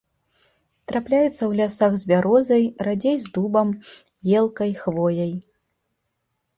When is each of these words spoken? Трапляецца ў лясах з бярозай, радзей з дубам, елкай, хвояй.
Трапляецца 0.91 1.33
ў 1.33 1.51
лясах 1.59 1.93
з 2.05 2.09
бярозай, 2.13 2.63
радзей 2.89 3.17
з 3.29 3.33
дубам, 3.39 3.69
елкай, 4.43 4.71
хвояй. 4.83 5.33